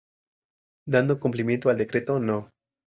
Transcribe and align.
Dando 0.87 1.19
cumplimiento 1.19 1.69
al 1.69 1.77
Decreto 1.77 2.19
No. 2.19 2.49